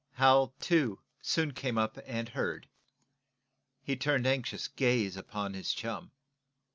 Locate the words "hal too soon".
0.13-1.53